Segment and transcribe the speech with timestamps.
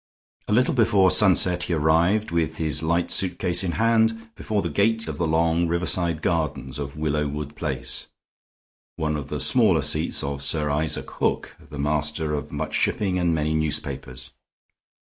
[0.47, 5.07] A little before sunset he arrived, with his light suitcase in hand, before the gate
[5.07, 8.07] of the long riverside gardens of Willowood Place,
[8.95, 13.35] one of the smaller seats of Sir Isaac Hook, the master of much shipping and
[13.35, 14.31] many newspapers.